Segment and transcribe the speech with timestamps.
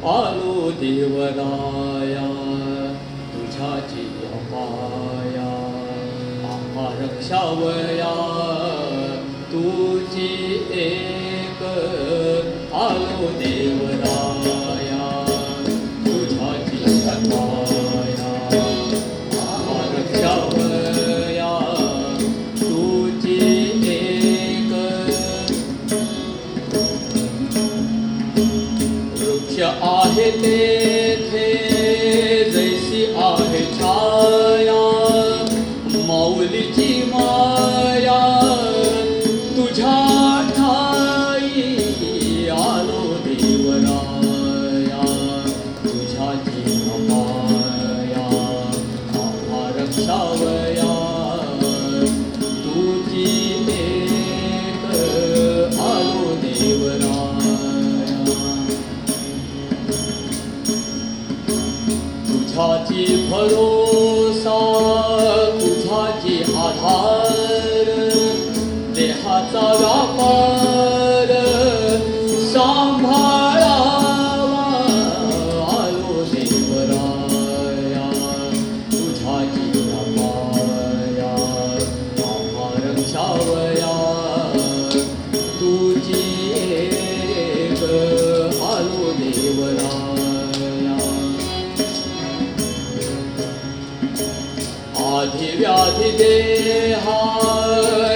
[0.00, 1.26] 阿鲁迪瓦
[2.04, 2.22] 呀，
[3.32, 3.56] 都恰
[3.88, 3.92] 吉
[4.22, 4.56] 呀，阿
[5.34, 5.38] 呀，
[6.76, 7.34] 阿仁夏
[7.98, 8.06] 呀，
[9.50, 10.16] 都吉
[11.58, 11.97] 个。
[30.28, 31.46] आहे तेथे
[32.52, 34.47] जैसी आहे छाया
[63.30, 64.54] भरोसा
[65.60, 67.90] तुझाची आधार
[68.96, 71.32] देहाचा व्यापार
[72.52, 73.27] सांभाळावा
[95.18, 97.16] आधी व्याधी देहा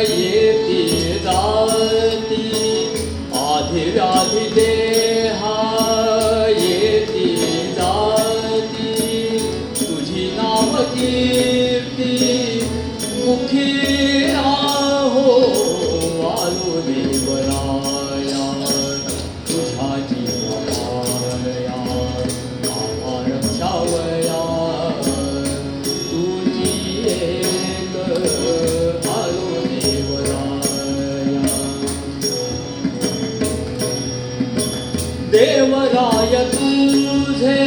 [0.08, 2.44] येती जाती।
[3.34, 5.56] आधी व्याधी देहा
[6.48, 7.27] येती
[7.78, 9.39] जाती
[9.81, 12.17] तुझी नाव कीर्ती
[13.14, 13.70] मुखी
[16.87, 17.91] देवराया
[35.32, 37.62] देवराय तुझे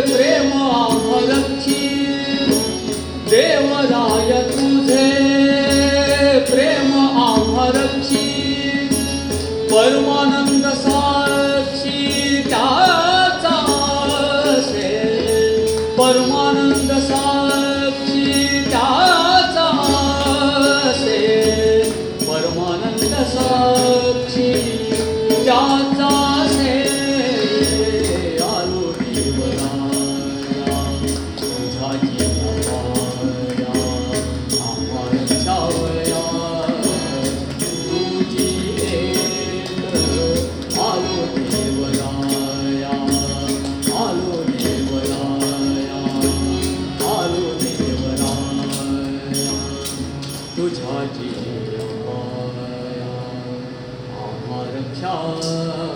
[0.00, 1.88] प्रेम आभरक्षी
[3.30, 5.10] देवराय तुझे
[6.50, 8.26] प्रेम आभरक्षी
[9.72, 12.42] परमानंद साक्षी
[14.70, 14.92] से।
[15.96, 18.34] परमानंद साक्षी
[20.94, 21.18] से।
[22.26, 24.76] परमानंद साक्षी
[55.06, 55.95] Krishna